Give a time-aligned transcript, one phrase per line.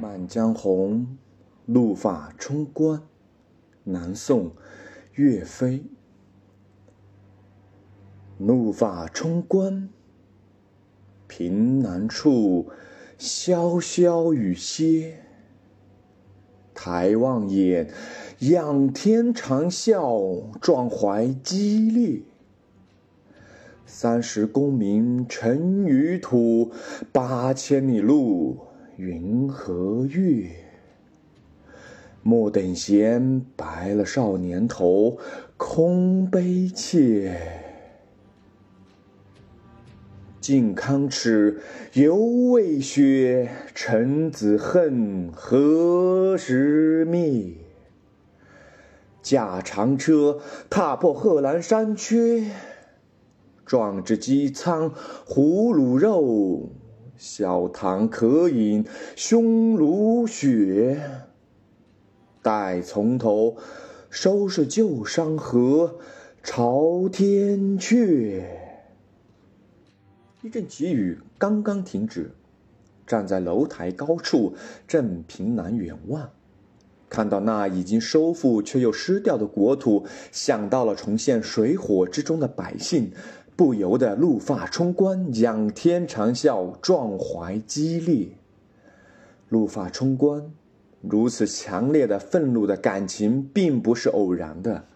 [0.02, 1.02] 《满江红·
[1.66, 2.98] 怒发冲冠》
[3.84, 4.46] 南宋·
[5.12, 5.82] 岳飞。
[8.38, 9.90] 怒发冲冠，
[11.28, 12.70] 凭栏处，
[13.18, 15.18] 潇潇雨歇。
[16.72, 17.92] 抬望眼，
[18.38, 22.22] 仰天长啸，壮怀激烈。
[23.84, 26.72] 三十功名尘与土，
[27.12, 28.69] 八千里路。
[29.00, 30.50] 云和月，
[32.22, 35.16] 莫等闲，白了少年头，
[35.56, 37.34] 空悲切。
[40.38, 41.62] 靖康耻，
[41.94, 47.54] 犹未雪，臣子恨，何时灭？
[49.22, 52.44] 驾长车，踏破贺兰山缺，
[53.64, 54.90] 壮志饥餐
[55.24, 56.68] 胡虏肉。
[57.20, 58.82] 小唐可饮
[59.14, 60.98] 匈奴血，
[62.40, 63.58] 待从头
[64.08, 65.98] 收拾旧山河，
[66.42, 68.42] 朝天阙。
[70.40, 72.30] 一阵急雨刚刚停止，
[73.06, 74.54] 站在楼台高处，
[74.88, 76.30] 正凭栏远望，
[77.10, 83.12] 看到那已经收复却又失掉的国土，想到了重现水火之中的百姓。
[83.60, 88.28] 不由得怒发冲冠，仰天长啸，壮怀激烈。
[89.50, 90.50] 怒发冲冠，
[91.02, 94.86] 如此强烈的愤怒的感情，并不是偶然的，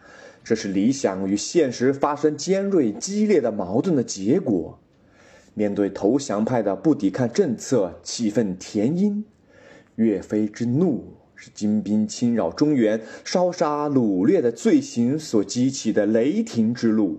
[0.43, 4.79] 这是理想与现实发生尖锐激烈的矛盾的结果。
[5.53, 9.27] 面对投降派的不抵抗政策，气愤填膺。
[9.97, 11.05] 岳飞之怒，
[11.35, 17.19] 是金兵侵扰中原、烧杀掳掠的罪行所激起的雷霆之怒。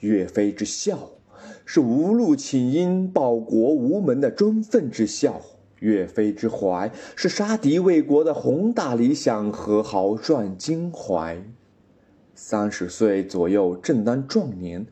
[0.00, 1.10] 岳飞之孝，
[1.64, 5.40] 是无路请缨、报国无门的忠愤之孝；
[5.80, 11.42] 岳飞之怀，是杀敌为国的宏大理想和豪壮襟怀。
[12.34, 14.86] 三十岁左右正当壮年，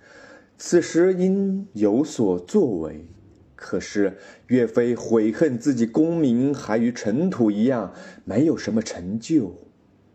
[0.57, 3.07] 此时应有所作为。
[3.55, 4.17] 可是
[4.49, 7.93] 岳飞悔恨自己功名还与尘土一样，
[8.25, 9.55] 没有什么成就。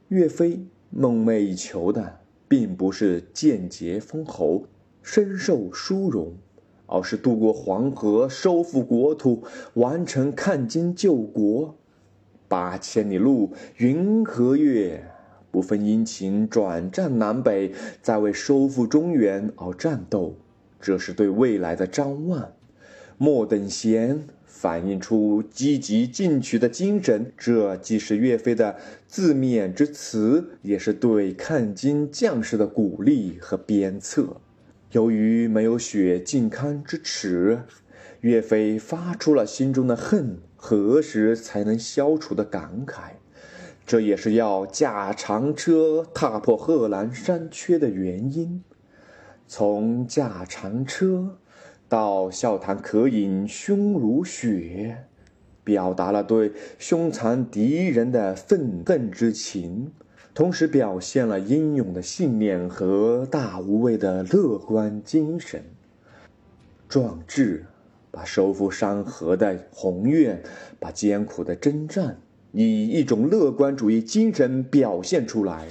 [0.09, 4.65] 岳飞梦寐以求的，并不是建节封侯。
[5.01, 6.33] 深受殊荣，
[6.85, 9.43] 而是渡过黄河，收复国土，
[9.73, 11.75] 完成抗金救国。
[12.47, 15.05] 八千里路云和月，
[15.51, 17.71] 不分阴晴，转战南北，
[18.01, 20.35] 在为收复中原而战斗。
[20.81, 22.53] 这是对未来的张望。
[23.17, 27.31] 莫等闲，反映出积极进取的精神。
[27.37, 28.77] 这既是岳飞的
[29.07, 34.37] 自勉之词，也是对抗金将士的鼓励和鞭策。
[34.91, 37.61] 由于没有雪靖康之耻，
[38.21, 43.11] 岳飞发出了心中的恨，何时才能消除的感慨，
[43.85, 48.63] 这也是要驾长车踏破贺兰山缺的原因。
[49.47, 51.37] 从驾长车
[51.87, 55.05] 到笑谈渴饮匈奴血，
[55.63, 59.91] 表达了对凶残敌人的愤恨之情。
[60.39, 65.61] 同时表现了英勇的信念和大无畏的乐观精神。
[66.87, 67.65] 壮志，
[68.09, 70.41] 把收复山河的宏愿，
[70.79, 72.21] 把艰苦的征战，
[72.53, 75.67] 以一种乐观主义精神表现出来。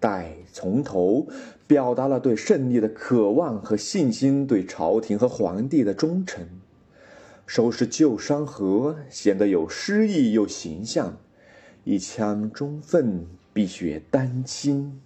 [0.00, 1.28] 待从头，
[1.68, 6.44] 表达了对胜利的渴望和信心，对朝廷和皇帝的忠诚。
[7.46, 11.18] 收拾旧山河，显得有诗意又形象。
[11.84, 13.24] 一腔忠愤。
[13.58, 15.00] 碧血丹心。